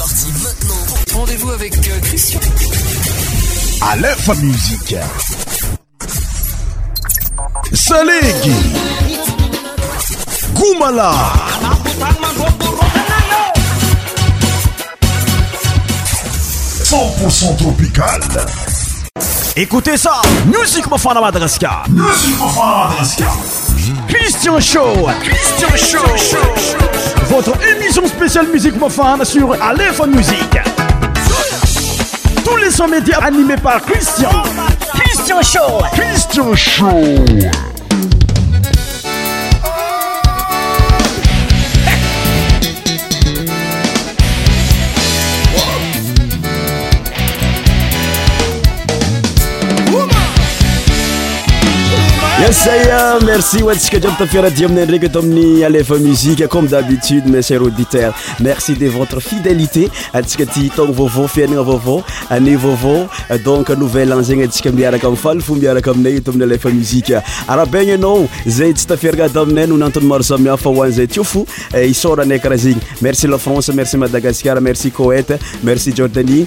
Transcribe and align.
parti 0.00 0.28
maintenant. 0.42 1.14
Rendez-vous 1.14 1.50
avec 1.50 1.76
euh, 1.76 1.98
Christian. 2.02 2.40
À 3.82 3.96
l'info 3.96 4.32
musique. 4.36 4.96
Salegi. 7.74 8.52
Goumala. 10.54 11.12
100% 16.88 17.56
tropical. 17.58 18.20
Écoutez 19.54 19.98
ça, 19.98 20.22
Music 20.46 20.88
Mofana 20.90 21.20
madraska. 21.20 21.82
Music 21.90 22.38
Mofana 22.38 22.88
madraska. 22.88 23.26
Christian 24.08 24.58
Show. 24.60 24.94
Christian 25.22 25.76
Show. 25.76 25.98
Christian 25.98 26.40
Show 26.56 26.79
votre 27.30 27.52
émission 27.76 28.04
spéciale 28.06 28.46
Musique 28.52 28.76
mofane 28.76 29.24
sur 29.24 29.52
Aléphone 29.62 30.16
Musique. 30.16 30.58
Tous 32.44 32.56
les 32.56 32.70
sons 32.70 32.88
médias 32.88 33.18
animés 33.20 33.54
par 33.62 33.80
Christian. 33.82 34.30
Christian 34.94 35.40
Show. 35.40 35.84
Christian 35.92 36.54
Show. 36.56 37.14
esay 52.48 52.88
merci 53.26 53.58
tsika 53.76 53.98
diitafirai 54.02 54.64
aminay 54.66 54.86
nraky 54.88 55.08
omiy 55.18 55.64
aea 55.64 55.80
ieoe 55.80 56.76
aitde 56.76 57.28
m 57.28 57.42
se 57.42 57.54
iter 57.54 58.14
ie 59.74 59.90
erci 73.04 73.26
larance 73.28 73.72
merci 73.78 73.96
madaasar 73.96 74.60
merci 74.68 74.90
te 74.92 75.38
erci 75.70 75.90
ai 76.00 76.46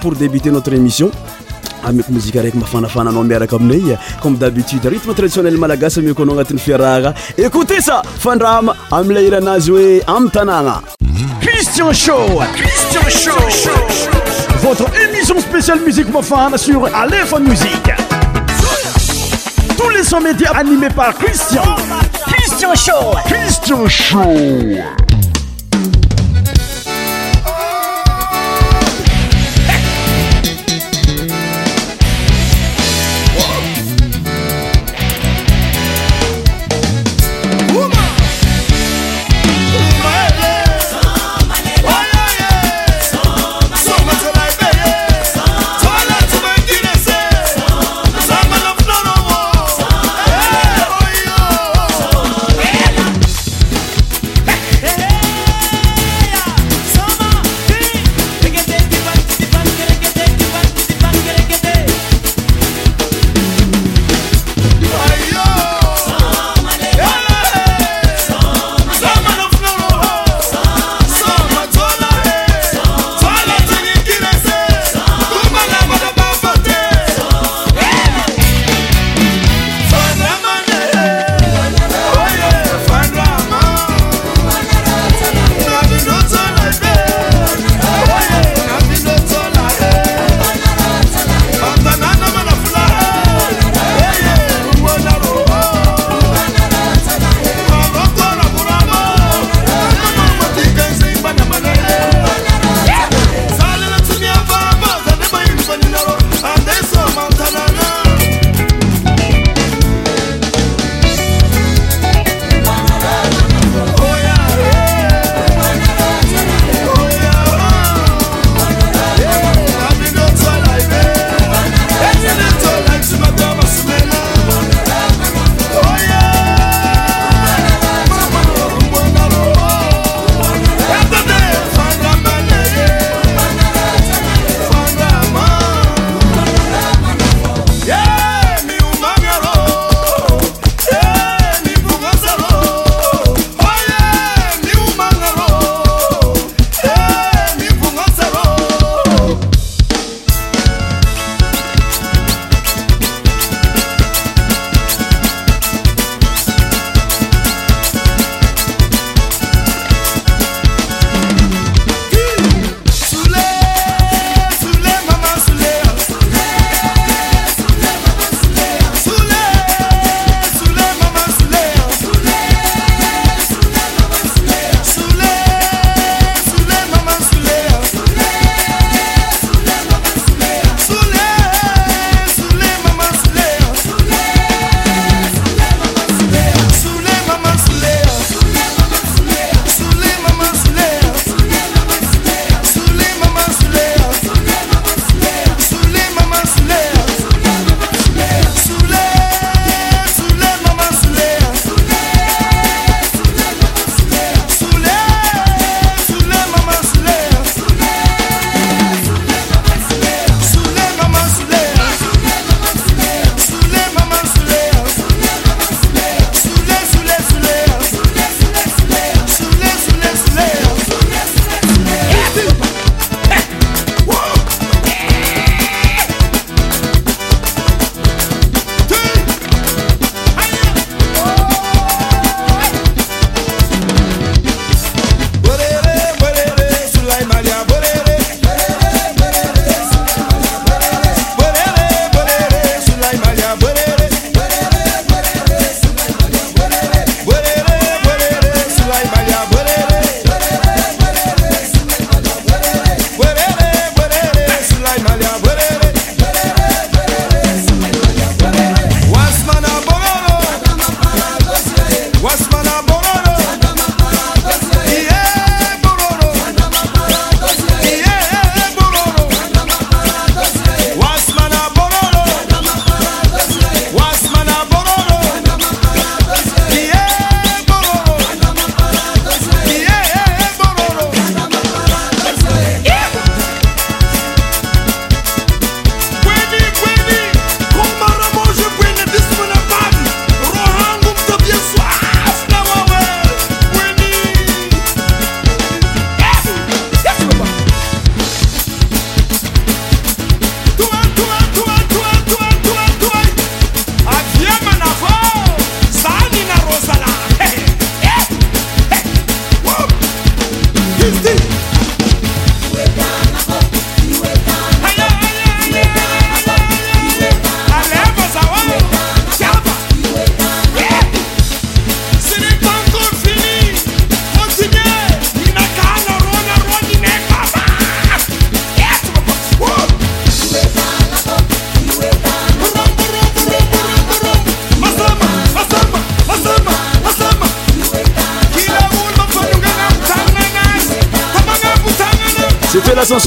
pour 0.00 0.14
débuter 0.14 0.50
notre 0.50 0.72
émission. 0.72 1.10
musique 2.08 2.36
avec 2.36 2.54
ma 2.54 2.64
femme 2.64 2.86
miaraka 3.26 3.58
mère 3.58 3.98
comme 4.22 4.36
d'habitude 4.36 4.86
rythme 4.86 5.12
traditionnel 5.14 5.56
malagasy 5.58 6.00
nous 6.00 6.38
a 6.38 6.42
une 6.48 6.58
Ferrari. 6.60 7.12
écoutez 7.36 7.80
ça 7.80 8.00
Fandram 8.20 8.72
Amleira 8.92 9.40
Nazoué 9.40 10.00
amtanana. 10.06 10.80
christian 11.40 11.92
show 11.92 12.40
christian 12.54 13.48
show 13.48 13.70
votre 14.62 14.84
émission 15.08 15.40
spéciale 15.40 15.80
musique 15.84 16.08
femme 16.22 16.56
sur 16.56 16.84
alefa 16.94 17.38
Music 17.40 17.90
tous 19.76 19.88
les 19.88 20.04
soirs, 20.04 20.20
médias 20.22 20.52
animés 20.54 20.88
par 20.94 21.14
christian 21.14 21.62
christian 22.26 22.74
show 22.76 23.16
christian 23.26 23.88
show 23.88 25.03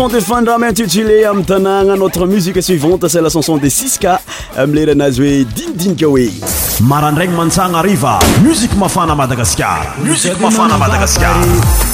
de 0.06 0.20
fandram 0.22 0.62
intutule 0.64 1.26
ami'ny 1.26 1.44
tanàna 1.44 1.96
notre 1.98 2.28
musique 2.28 2.62
suivante 2.62 3.08
set 3.10 3.20
la 3.22 3.30
chanson 3.30 3.58
de 3.58 3.68
sis 3.68 3.98
ka 3.98 4.20
ami 4.56 4.76
leryanazy 4.76 5.22
hoe 5.24 5.44
dinidinika 5.56 6.06
hoe 6.08 6.30
marandragny 6.82 7.34
mantsagna 7.36 7.80
ariva 7.82 8.20
musiqe 8.46 8.76
mafana 8.78 9.16
madagasikar 9.16 9.90
musik 10.06 10.40
mafana 10.40 10.78
madagaskar 10.78 11.87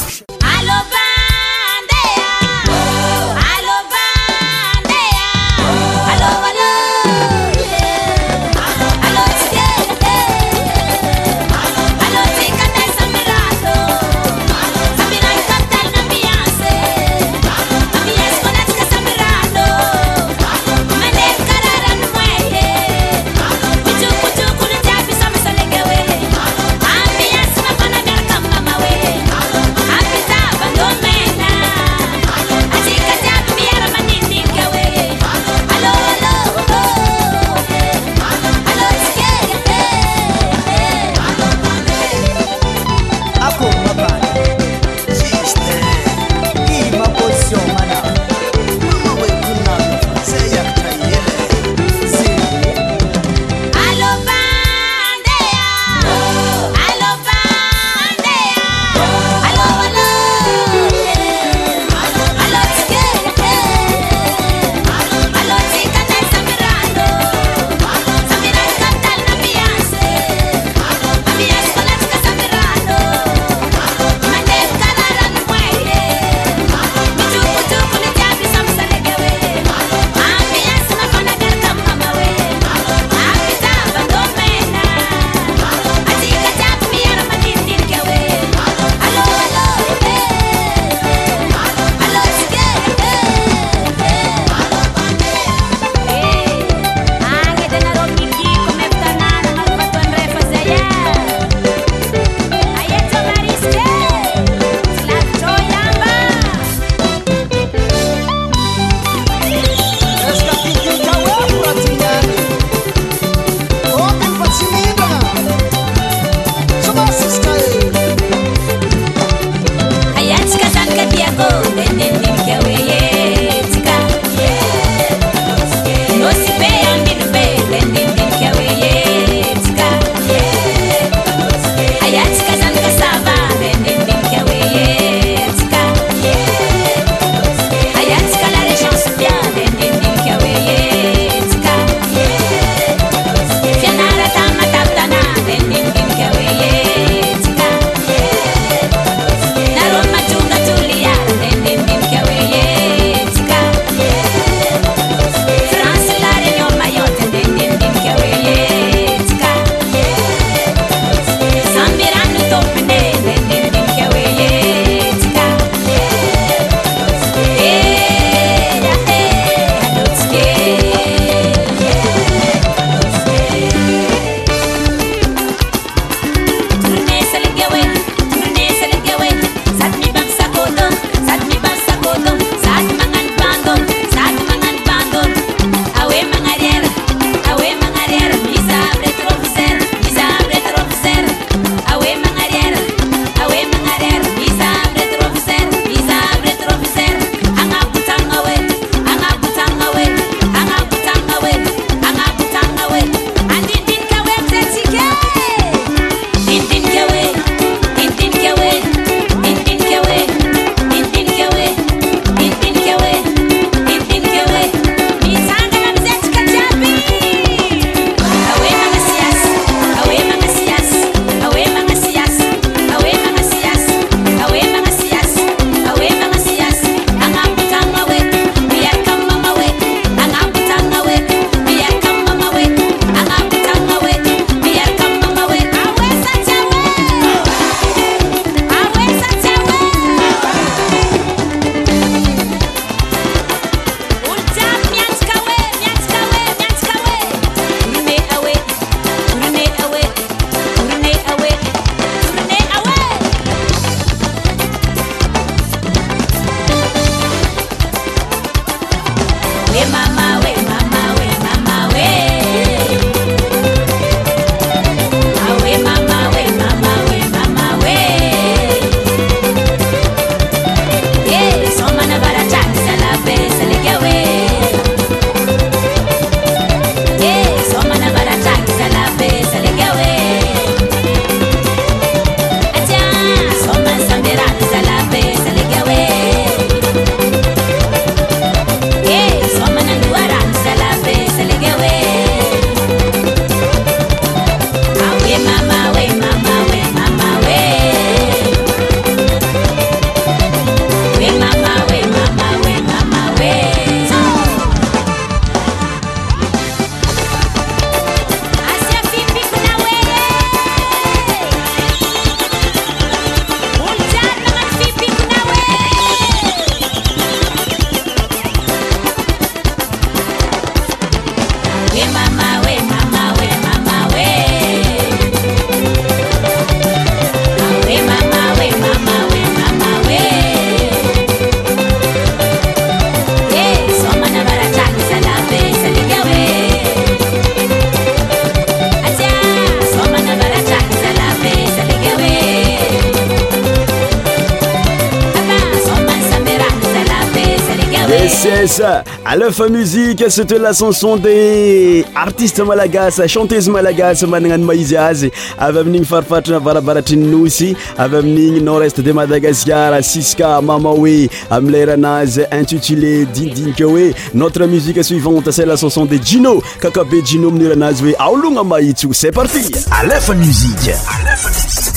alef 349.26 349.60
musiqe 349.70 350.30
cete 350.30 350.58
la 350.62 350.74
chenson 350.74 351.18
de 351.18 352.04
artiste 352.16 352.60
malagasa 352.64 353.28
chanteuse 353.28 353.70
malagas 353.70 354.24
mananano 354.24 354.66
maizy 354.66 354.98
azy 354.98 355.30
avy 355.60 355.80
amin'igny 355.80 356.06
farifaitrana 356.06 356.60
varavaratry 356.60 357.18
nynosy 357.18 357.76
avy 357.98 358.18
amin'igny 358.18 358.60
nord-est 358.64 359.00
de 359.02 359.12
madagascar 359.14 360.04
siska 360.04 360.60
mama 360.62 360.90
oe 360.90 361.30
amiy 361.52 361.72
leranazy 361.72 362.42
intutulé 362.60 363.26
dindinika 363.26 363.86
hoe 363.86 364.14
notre 364.34 364.66
musique 364.68 365.04
suivante 365.04 365.52
se 365.52 365.62
la 365.66 365.76
chanson 365.78 366.06
de 366.06 366.18
jino 366.18 366.62
kakabe 366.80 367.22
jino 367.24 367.50
aminira 367.50 367.74
anazy 367.74 368.04
hoe 368.04 368.16
aologna 368.18 368.64
mahitsyo 368.64 369.14
c'est 369.14 369.32
partiefamsie 369.32 371.93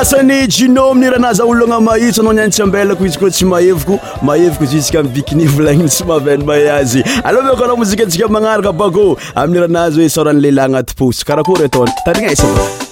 asany 0.00 0.36
junoaminirahanaza 0.56 1.42
oloagna 1.50 1.78
mahio 1.86 2.10
tsanao 2.14 2.32
ny 2.36 2.42
an 2.44 2.50
tsy 2.50 2.62
ambelako 2.64 3.02
izy 3.06 3.18
koa 3.20 3.30
tsy 3.34 3.44
maheviko 3.50 3.94
mahevako 4.26 4.64
zusqa 4.72 4.96
am'bikini 5.02 5.44
volagniny 5.54 5.90
tsy 5.92 6.04
mavany 6.08 6.44
mahay 6.48 6.66
azy 6.78 7.00
alôha 7.26 7.48
makoara 7.52 7.74
mozika 7.80 8.02
antsika 8.08 8.28
magnaraka 8.34 8.70
abako 8.74 9.04
amin'n' 9.40 9.60
rahanazy 9.64 10.00
hoe 10.02 10.08
sorany 10.16 10.40
lehilay 10.44 10.64
agnatyposy 10.66 11.24
karaha 11.28 11.44
koa 11.48 11.58
ry 11.60 11.66
ataona 11.68 11.90
e 11.92 12.00
tadrigna 12.06 12.32
isa 12.36 12.46
e 12.46 12.89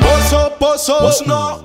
Πόσο, 0.00 0.52
πόσο, 0.58 0.92
πόσο, 1.02 1.64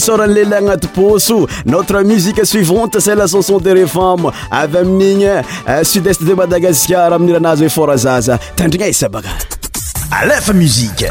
soran 0.00 0.32
lelagnato 0.34 0.88
poso 0.88 1.46
notre 1.64 2.02
musique 2.04 2.44
suivante 2.44 2.98
c'est 3.00 3.14
lacanson 3.14 3.58
de 3.58 3.70
réforme 3.70 4.30
avyaminigna 4.50 5.42
euh, 5.68 5.84
sud-est 5.84 6.22
de 6.22 6.34
madagascar 6.34 7.12
aminiranaza 7.12 7.64
e 7.64 7.68
fora 7.68 7.96
zaza 7.96 8.38
tandrigna 8.56 8.86
aisabaka 8.86 9.28
alf 10.10 10.52
musiqe 10.52 11.10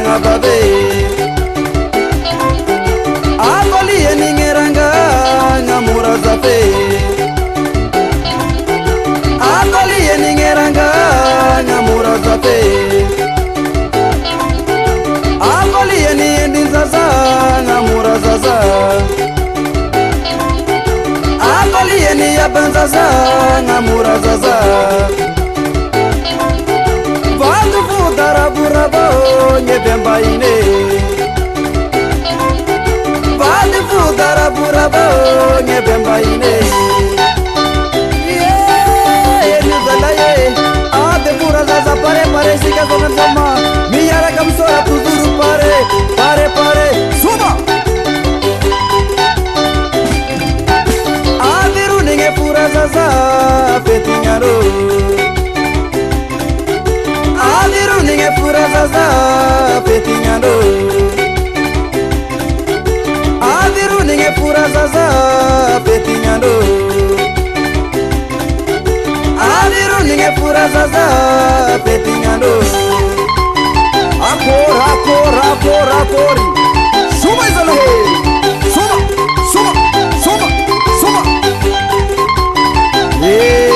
ngeranga 0.00 0.18
babe 0.24 0.58
akoli 3.52 3.96
ye 4.04 4.12
ni 4.20 4.28
ngeranga 4.38 4.88
nga 5.64 5.76
muraza 5.86 6.34
pe 6.44 6.56
akoli 9.54 9.98
ye 10.08 10.14
ni 10.22 10.30
ngeranga 10.38 10.88
nga 11.66 11.76
muraza 11.86 12.34
pe 12.44 12.56
akoli 15.56 15.96
ye 16.04 16.12
ni 16.18 16.26
yendi 16.36 16.62
zaza 16.72 17.06
nga 17.64 17.76
murazaza 17.86 18.56
akoli 21.54 21.96
ye 22.04 22.12
ni 22.18 22.28
yabanzaza 22.38 23.06
nga 23.62 23.76
murazaza 23.86 24.56
karagurabo 28.32 29.04
nyebembaine 29.66 30.54
valifudaraburaba 33.40 35.04
nyebembaine 35.68 36.52
erizalaye 39.54 40.30
adeburazaza 41.04 41.92
pare 42.04 42.24
pare 42.34 42.52
sikazonasama 42.64 43.44
miyaraka 43.94 44.42
msora 44.48 44.78
tuzuru 44.86 45.28
pare 45.40 45.74
pare 46.18 46.46
pare 46.56 46.86
suma 47.22 47.50
aviruninge 51.52 52.28
purazaza 52.38 53.06
vetinyaro 53.86 54.54
que 58.24 58.40
pura 58.40 58.62
zaza 58.70 59.82
petinhando 59.84 60.52
aviru 63.56 63.98
ninge 64.08 64.30
pura 64.38 64.62
zaza 64.74 65.06
petinhando 65.86 66.52
aviru 69.56 69.98
ninge 70.08 70.30
pura 70.38 70.64
zaza 70.74 71.04
petinhando 71.84 72.52
acor 74.30 74.72
acor 74.92 75.34
acor 75.50 75.86
acor 76.00 76.36
suma 77.20 77.42
isalo 77.50 77.76
suma 78.74 78.96
suma 79.52 79.72
suma 80.24 80.40
suma 81.00 81.20
yeah. 83.26 83.71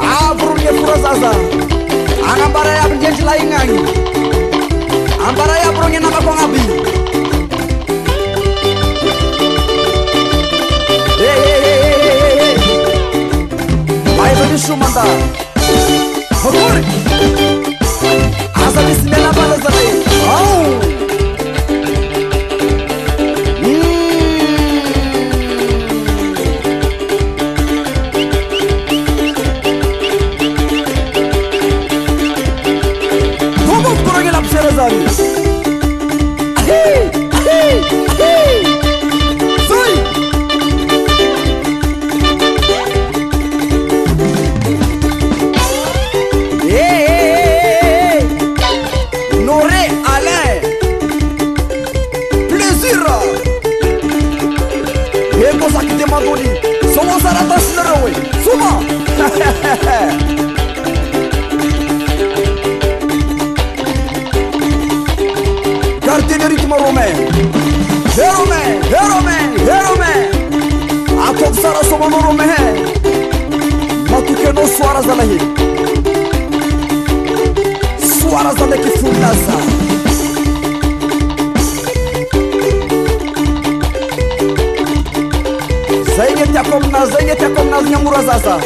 avurunge 0.00 0.68
pfura 0.68 1.16
ya 1.16 1.32
akambara 2.32 2.70
ya 2.74 2.82
nama 2.82 2.94
njenjilaing'anyi 2.94 3.78
ambara 5.28 5.54
yapurunge 5.62 5.98
namakwang'abi 5.98 6.62
vaizondishuma 14.16 14.86
nda 14.90 15.04
mokuri 16.42 17.07
gartede 66.06 66.48
rutme 66.48 66.76
rome 66.78 67.04
herom 68.16 68.48
herom 68.90 69.26
herome 69.68 70.12
apopsarasomano 71.28 72.16
romee 72.26 72.68
matukeno 74.10 74.62
soara 74.78 75.02
zana 75.02 75.22
he 75.22 75.38
soarazandake 78.16 78.90
funazaz 78.98 79.68
zaegetiakomna 86.16 87.06
zagetiakomnaz 87.06 87.90
yamurazaza 87.92 88.56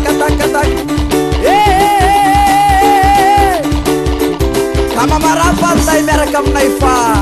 katakkatak 0.00 0.68
sama 4.96 5.16
marabanday 5.20 5.98
miaraka 6.06 6.40
aminay 6.40 6.68
fa 6.80 7.21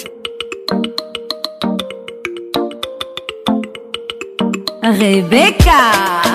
Rebeca. 4.99 6.30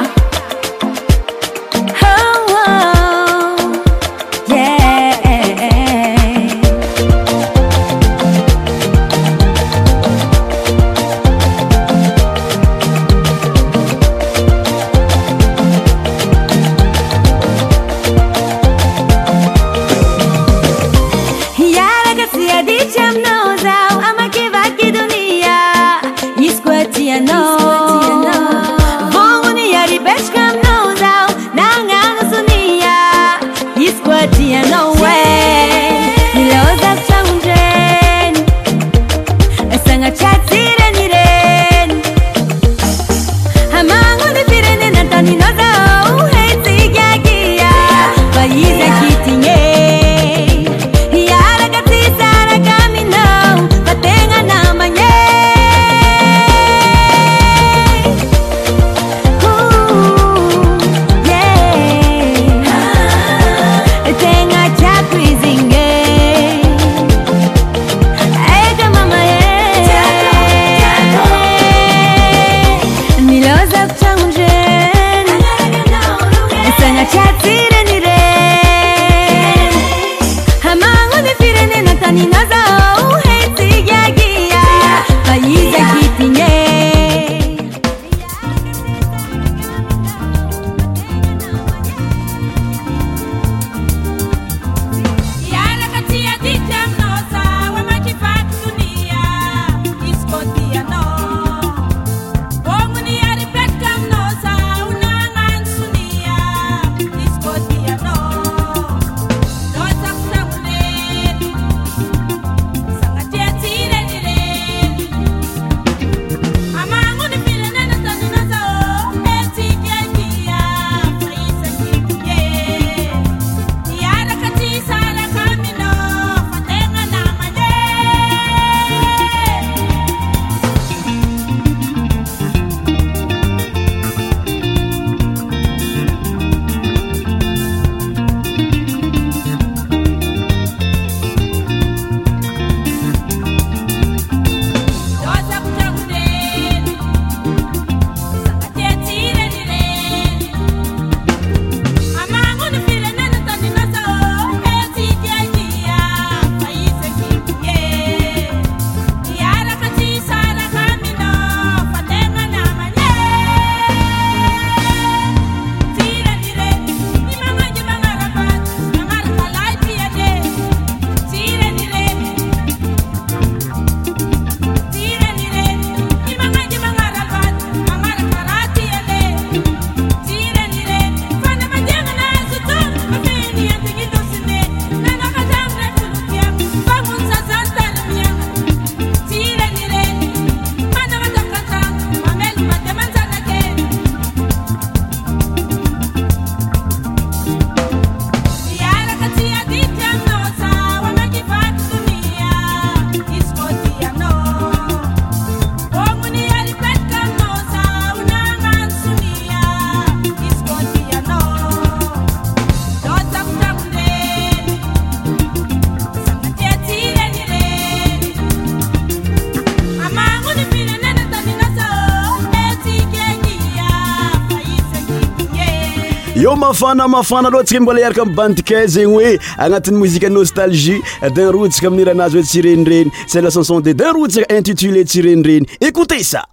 fana 226.75 227.09
mafana 227.09 227.49
lohantsika 227.51 227.81
mbola 227.81 228.01
araka 228.07 228.23
am 228.23 228.35
bandkat 228.35 228.88
zegny 228.90 229.07
hoe 229.12 229.38
agnatin'ny 229.59 229.99
mozike 229.99 230.29
nostalgie 230.29 231.01
din 231.35 231.51
rotsika 231.53 231.90
minira 231.90 232.13
anazy 232.13 232.37
hoe 232.38 232.42
tsyrenireny 232.46 233.11
sela 233.27 233.50
canson 233.50 233.83
de 233.85 233.92
din 233.92 234.13
rosika 234.13 234.46
intitulé 234.57 235.04
tsyrenireny 235.04 235.67
écoute 235.81 236.23
sa 236.23 236.46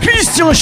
cristianh 0.00 0.54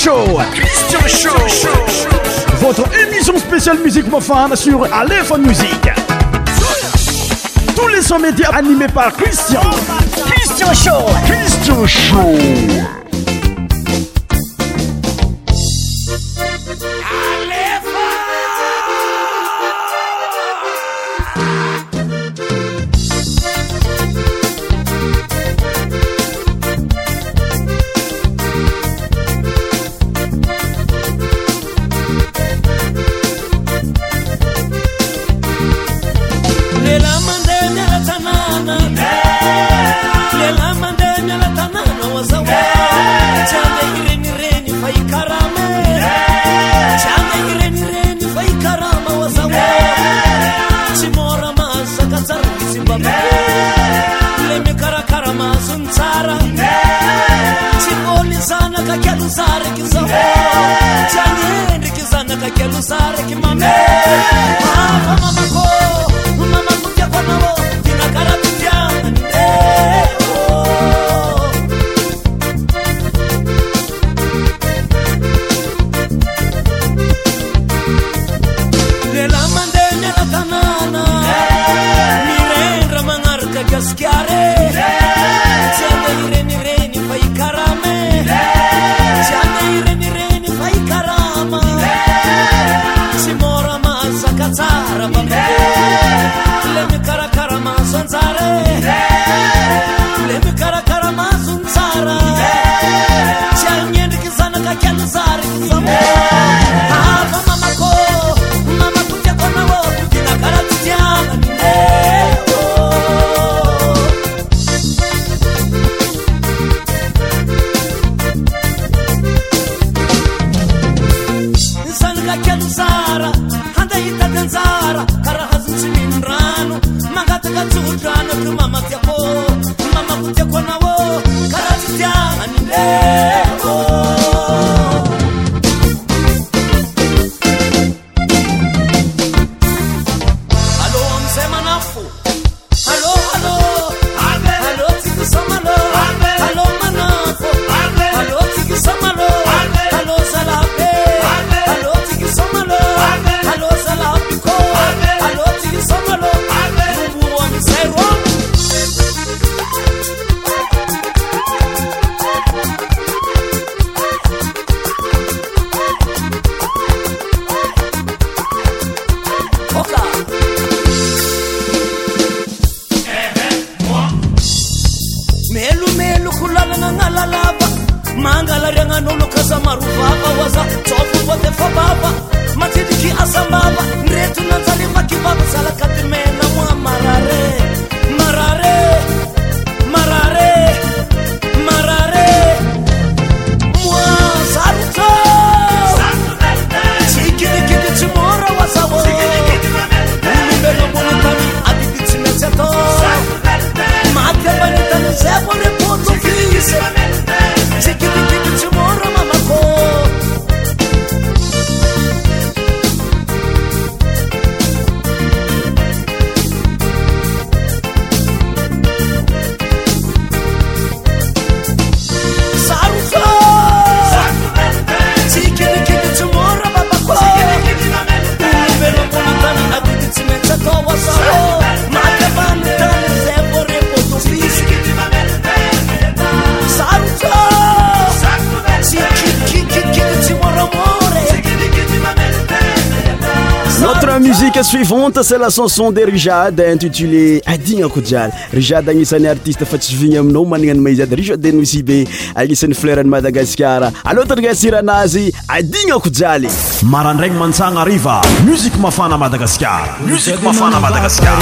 suivante 244.62 245.22
sa 245.22 245.36
la 245.36 245.50
chanson 245.50 245.92
de 245.92 246.00
rijade 246.02 246.62
intitulé 246.72 247.42
adigna 247.44 247.84
akojialy 247.86 248.32
rizad 248.54 248.88
agnisan'ny 248.88 249.26
artiste 249.28 249.66
fa 249.66 249.76
tsyvigny 249.76 250.16
aminao 250.16 250.46
maninany 250.46 250.80
maizady 250.80 251.14
rijadeno 251.14 251.60
isibe 251.60 252.06
agnisan'ny 252.34 252.72
flerany 252.72 253.06
madagaskara 253.10 253.90
alota'ny 254.04 254.40
gna 254.40 254.50
asira 254.52 254.78
anazy 254.78 255.26
adigna 255.48 255.96
akojialy 255.96 256.48
marandragny 256.88 257.36
mantsagna 257.36 257.82
ariva 257.82 258.22
musiqe 258.48 258.78
mafana 258.80 259.18
madagaskar 259.18 259.98
musik 260.06 260.40
mafana 260.42 260.80
madagaskar 260.80 261.36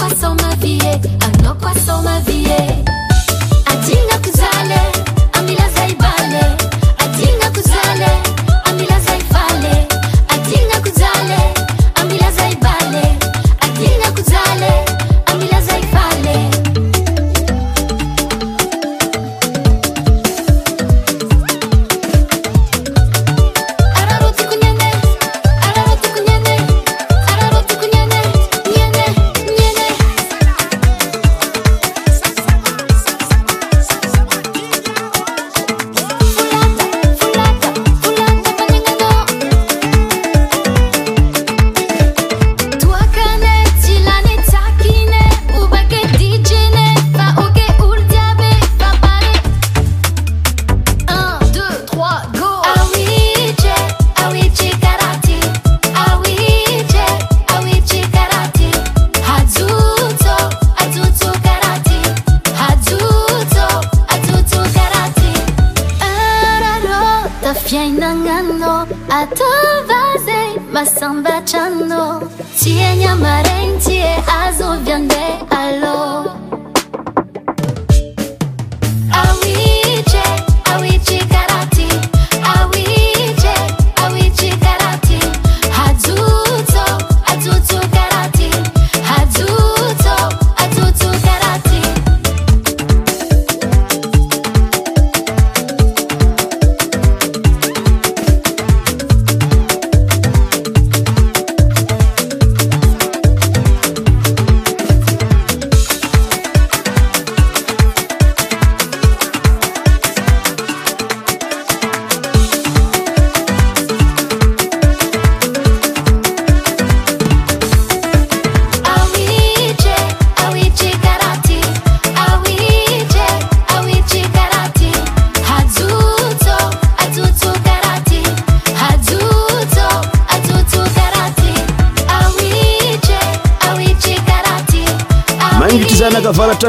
quoi 0.00 0.16
sans 0.16 0.34
ma 0.36 0.54
vie, 0.56 0.78
à 1.44 1.54
quoi 1.60 1.72
sans 1.86 2.02
ma 2.02 2.20
vie. 2.20 2.46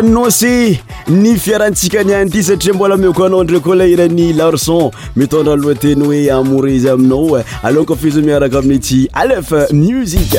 nnosy 0.02 0.80
ny 1.10 1.36
fiarantsika 1.38 2.04
ny 2.04 2.14
any 2.16 2.28
ity 2.28 2.44
satria 2.44 2.74
mbola 2.74 2.98
mioko 2.98 3.26
anao 3.26 3.44
ndreo 3.44 3.60
koa 3.60 3.76
lahirany 3.76 4.34
larson 4.34 4.92
mitondra 5.16 5.54
alohateny 5.54 6.06
hoe 6.06 6.32
amore 6.32 6.80
zy 6.80 6.90
aminao 6.90 7.44
aloankofizo 7.64 8.22
miaraka 8.22 8.58
amini 8.60 8.80
tsy 8.80 9.10
alef 9.14 9.52
music 9.74 10.36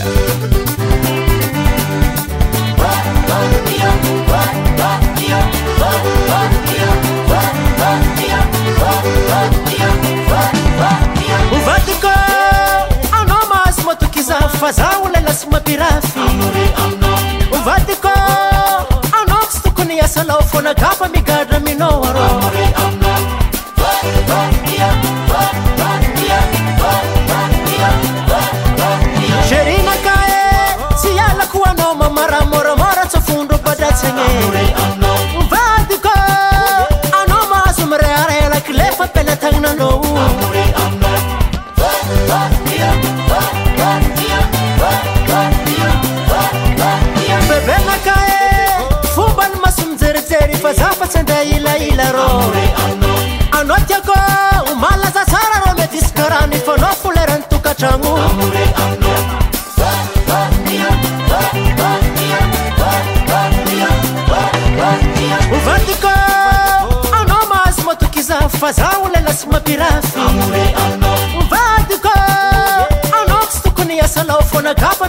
ala 20.17 20.41
fônagafa 20.43 21.09
migadra 21.09 21.57
aminao 21.57 22.03
arôserignaka 22.05 22.53
e 30.35 30.37
tsy 30.97 31.09
ialako 31.17 31.59
anao 31.71 31.95
mamara 31.95 32.41
moramora 32.53 33.05
tsafondrô 33.11 33.57
badretsagne 33.67 34.29
vadyko 35.55 36.13
anao 37.23 37.45
mazy 37.53 37.85
miraarelakylefapinatanananao 37.93 40.02
anovadikô 57.85 59.09
anao 67.21 67.47
mahazy 67.49 67.83
matokyza 67.87 68.39
fa 68.61 68.71
zah 68.77 68.93
ola 69.07 69.21
lasy 69.27 69.47
mampirafy 69.55 70.19
vadyko 71.55 72.09
anaosy 73.25 73.63
tokony 73.65 73.99
asalao 74.07 74.43
fonagafa 74.53 75.09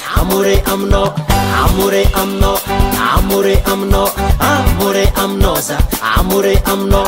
amore 0.31 0.55
amno, 0.73 1.03
amore 1.63 2.03
amno, 2.15 2.55
amore 3.13 3.55
amno, 3.65 4.07
amore 4.39 5.05
amnosa, 5.17 5.77
amore 6.01 6.53
amno. 6.65 7.03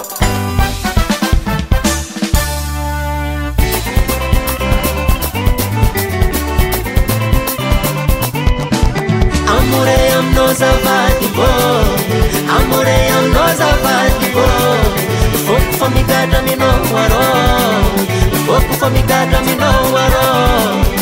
Amore 9.47 10.11
amnosa 10.19 10.71
va 10.83 10.99
di 11.21 11.27
bo, 11.37 11.51
amore 12.59 13.07
amnosa 13.19 13.69
va 13.83 13.97
di 14.19 14.27
bo, 14.33 14.47
fuoco 15.45 15.71
fa 15.79 15.87
mi 15.87 16.03
gada 16.03 16.41
mi 16.41 16.55
foco 16.61 16.87
guarò, 16.89 17.25
fuoco 18.45 18.73
fa 18.73 18.89
mi 18.89 19.01
gada 19.07 19.39
mi 19.45 21.01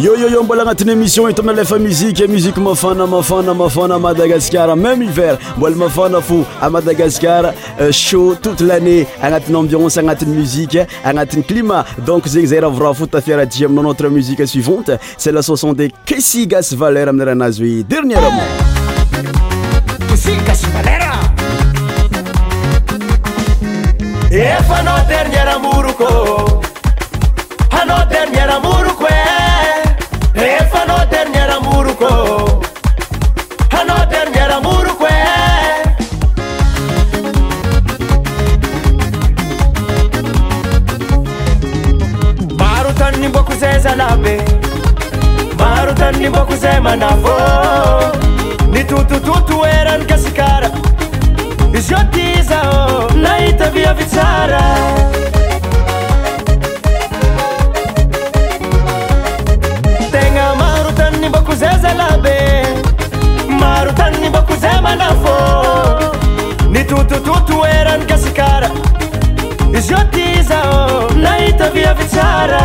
Yo 0.00 0.14
yo 0.14 0.28
yo 0.28 0.42
mbola 0.44 0.60
agnatin'ny 0.62 0.90
émission 0.92 1.26
eto 1.26 1.40
amin'ny 1.40 1.56
lefa 1.56 1.78
muzika 1.78 2.26
muzika 2.28 2.60
mafana 2.60 3.06
mafana 3.06 3.54
mafana 3.54 3.98
Madagascar 3.98 4.76
même 4.76 5.02
hiver 5.02 5.38
mbola 5.56 5.74
mafana 5.76 6.20
fo 6.20 6.44
à 6.60 6.68
Madagascar 6.68 7.54
euh, 7.80 7.90
chaud 7.92 8.36
toute 8.42 8.60
l'année 8.60 9.06
agnatin'ny 9.22 9.56
ambiance 9.56 9.96
agnatin'ny 9.96 10.34
musique 10.36 10.76
agnatin'ny 11.02 11.44
climat 11.44 11.86
donc 12.04 12.26
zegny 12.28 12.46
zay 12.46 12.60
raha 12.60 12.70
voraha 12.76 12.92
fo 12.92 13.06
tafiaradia 13.06 13.66
aminao 13.66 13.84
notre 13.84 14.08
musique 14.08 14.46
suivante 14.46 14.90
c'est 15.16 15.32
la 15.32 15.40
chanson 15.40 15.72
de 15.72 15.88
Kessi 16.04 16.46
Gas 16.46 16.74
Valera 16.76 17.08
amin'ny 17.08 17.24
raha 17.24 17.32
anazy 17.32 17.78
hoe 17.80 17.82
dernièrement 17.82 18.42
Kessi 20.10 20.36
Gas 20.46 20.60
Valera 20.74 21.20
efa 24.30 24.74
anao 24.76 25.06
dernière 25.08 25.56
amouroko 25.56 26.50
amour 28.56 28.85
maro 45.58 45.94
tanny 45.94 46.28
boko 46.28 46.54
zay 46.56 46.80
manafô 46.80 47.36
ny 48.70 48.84
totototo 48.84 49.64
eranykasikara 49.66 50.68
biziotyza 51.72 52.58
nahita 53.22 53.70
viavitsara 53.74 54.60
tegna 60.12 60.44
maro 60.62 60.90
taniny 60.98 61.28
bokozay 61.34 61.78
zalabe 61.82 62.38
maro 63.62 63.92
tanny 63.92 64.28
boko 64.30 64.56
zay 64.60 64.78
manafô 64.80 65.36
ny 66.70 66.84
totototo 66.84 67.60
oerany 67.62 68.04
kasikara 68.04 68.68
bizity 69.72 70.28
zaô 70.50 71.08
naita 71.16 71.70
viavitsara 71.70 72.64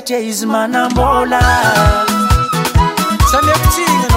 chete 0.05 0.23
izimanambola 0.31 1.39
sanekuthina 3.31 4.12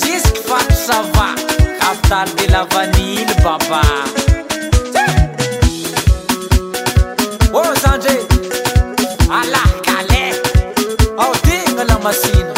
jusque 0.00 0.40
fatro 0.42 0.74
sava 0.86 1.28
kaftaly 1.80 2.32
delavanily 2.38 3.24
bamba 3.44 3.82
ô 7.58 7.62
zandre 7.82 8.16
alahy 9.38 9.76
kala 9.86 10.24
ao 11.22 11.32
tegna 11.46 11.82
lamasina 11.90 12.57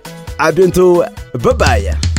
A 0.39 0.51
bientôt. 0.53 1.03
Bye 1.33 1.53
bye. 1.57 2.10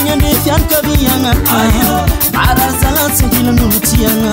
inanetankabiana 0.00 1.34
adasalasdilnulutiana 2.50 4.32